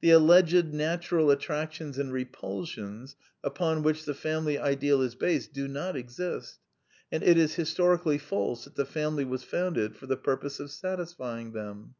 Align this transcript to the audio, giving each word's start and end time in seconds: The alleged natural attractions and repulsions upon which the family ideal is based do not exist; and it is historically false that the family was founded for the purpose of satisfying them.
The 0.00 0.12
alleged 0.12 0.72
natural 0.72 1.30
attractions 1.30 1.98
and 1.98 2.10
repulsions 2.10 3.16
upon 3.44 3.82
which 3.82 4.06
the 4.06 4.14
family 4.14 4.56
ideal 4.56 5.02
is 5.02 5.14
based 5.14 5.52
do 5.52 5.68
not 5.68 5.94
exist; 5.94 6.58
and 7.12 7.22
it 7.22 7.36
is 7.36 7.56
historically 7.56 8.16
false 8.16 8.64
that 8.64 8.76
the 8.76 8.86
family 8.86 9.26
was 9.26 9.42
founded 9.44 9.94
for 9.94 10.06
the 10.06 10.16
purpose 10.16 10.58
of 10.58 10.70
satisfying 10.70 11.52
them. 11.52 11.96